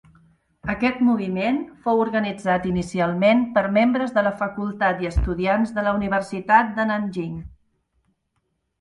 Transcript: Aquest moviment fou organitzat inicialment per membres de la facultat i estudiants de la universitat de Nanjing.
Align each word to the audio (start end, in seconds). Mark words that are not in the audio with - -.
Aquest 0.73 1.03
moviment 1.09 1.59
fou 1.83 2.01
organitzat 2.05 2.65
inicialment 2.71 3.45
per 3.59 3.65
membres 3.77 4.17
de 4.17 4.25
la 4.31 4.35
facultat 4.43 5.07
i 5.07 5.13
estudiants 5.13 5.79
de 5.79 5.87
la 5.89 5.97
universitat 6.03 6.77
de 6.81 6.91
Nanjing. 6.95 7.41